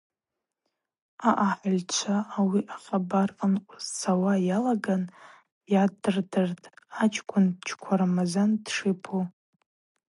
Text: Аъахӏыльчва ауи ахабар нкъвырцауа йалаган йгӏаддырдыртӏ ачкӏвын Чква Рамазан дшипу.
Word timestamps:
Аъахӏыльчва 1.29 2.17
ауи 2.37 2.61
ахабар 2.75 3.29
нкъвырцауа 3.51 4.33
йалаган 4.47 5.03
йгӏаддырдыртӏ 5.11 6.65
ачкӏвын 7.01 7.47
Чква 7.67 7.93
Рамазан 8.01 8.51
дшипу. 8.65 9.19